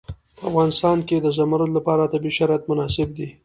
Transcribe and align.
په 0.37 0.43
افغانستان 0.49 0.97
کې 1.07 1.15
د 1.19 1.27
زمرد 1.37 1.69
لپاره 1.77 2.11
طبیعي 2.13 2.35
شرایط 2.39 2.63
مناسب 2.71 3.07
دي. 3.17 3.27